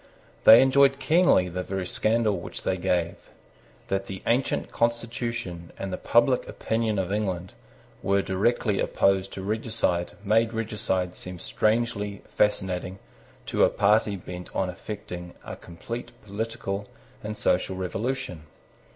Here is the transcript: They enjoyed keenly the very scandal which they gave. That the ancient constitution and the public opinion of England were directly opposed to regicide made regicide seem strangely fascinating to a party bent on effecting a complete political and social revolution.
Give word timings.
They 0.45 0.63
enjoyed 0.63 0.97
keenly 0.97 1.47
the 1.47 1.61
very 1.61 1.85
scandal 1.85 2.39
which 2.39 2.63
they 2.63 2.75
gave. 2.75 3.29
That 3.89 4.07
the 4.07 4.23
ancient 4.25 4.71
constitution 4.71 5.71
and 5.77 5.93
the 5.93 5.97
public 5.97 6.47
opinion 6.49 6.97
of 6.97 7.13
England 7.13 7.53
were 8.01 8.23
directly 8.23 8.79
opposed 8.79 9.31
to 9.33 9.43
regicide 9.43 10.13
made 10.25 10.53
regicide 10.53 11.15
seem 11.15 11.37
strangely 11.37 12.23
fascinating 12.35 12.97
to 13.45 13.63
a 13.63 13.69
party 13.69 14.15
bent 14.15 14.49
on 14.55 14.71
effecting 14.71 15.35
a 15.45 15.55
complete 15.55 16.13
political 16.25 16.87
and 17.23 17.37
social 17.37 17.75
revolution. 17.75 18.45